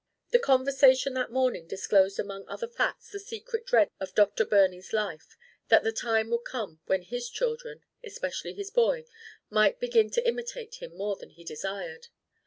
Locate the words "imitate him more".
10.27-11.15